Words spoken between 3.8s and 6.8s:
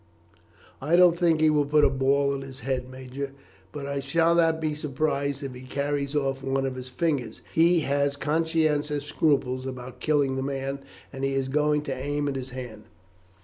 I shall not be surprised if he carries off one of